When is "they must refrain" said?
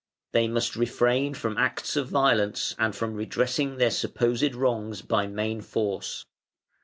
0.31-1.35